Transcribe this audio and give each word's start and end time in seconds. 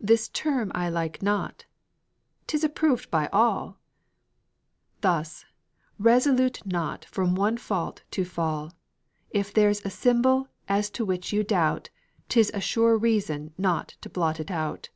"This 0.00 0.28
term 0.28 0.70
I 0.72 0.88
like 0.88 1.20
not." 1.20 1.64
"'Tis 2.46 2.62
approved 2.62 3.10
by 3.10 3.26
all." 3.32 3.80
Thus, 5.00 5.46
resolute 5.98 6.64
not 6.64 7.04
from 7.06 7.34
one 7.34 7.56
fault 7.56 8.04
to 8.12 8.24
fall, 8.24 8.72
If 9.30 9.52
there's 9.52 9.84
a 9.84 9.90
symbol 9.90 10.46
as 10.68 10.90
to 10.90 11.04
which 11.04 11.32
you 11.32 11.42
doubt, 11.42 11.90
'Tis 12.28 12.52
a 12.54 12.60
sure 12.60 12.96
reason 12.96 13.52
not 13.58 13.96
to 14.02 14.08
blot 14.08 14.38
it 14.38 14.52
out. 14.52 14.90